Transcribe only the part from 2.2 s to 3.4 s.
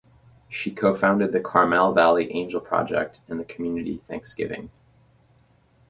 Angel Project and